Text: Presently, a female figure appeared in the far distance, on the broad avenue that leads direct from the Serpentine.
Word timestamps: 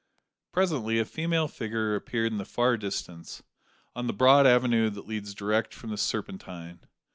Presently, 0.51 0.97
a 0.97 1.05
female 1.05 1.47
figure 1.47 1.93
appeared 1.93 2.31
in 2.31 2.39
the 2.39 2.43
far 2.45 2.75
distance, 2.75 3.43
on 3.95 4.07
the 4.07 4.13
broad 4.13 4.47
avenue 4.47 4.89
that 4.89 5.05
leads 5.07 5.35
direct 5.35 5.75
from 5.75 5.91
the 5.91 5.95
Serpentine. 5.97 6.79